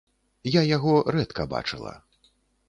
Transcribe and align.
Я 0.59 0.63
яго 0.77 0.93
рэдка 1.17 1.47
бачыла. 1.53 1.93